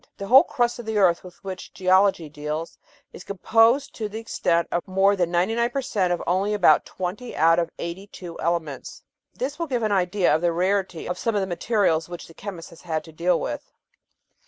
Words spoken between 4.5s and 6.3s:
of more than 99 per cent, of